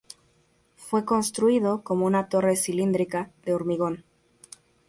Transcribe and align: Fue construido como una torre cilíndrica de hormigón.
Fue 0.77 1.05
construido 1.05 1.83
como 1.83 2.07
una 2.07 2.27
torre 2.27 2.55
cilíndrica 2.55 3.29
de 3.45 3.53
hormigón. 3.53 4.03